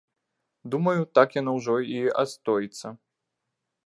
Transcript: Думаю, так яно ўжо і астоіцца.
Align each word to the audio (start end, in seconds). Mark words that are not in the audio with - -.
Думаю, 0.75 1.01
так 1.19 1.37
яно 1.41 1.51
ўжо 1.57 1.75
і 1.97 2.01
астоіцца. 2.23 2.87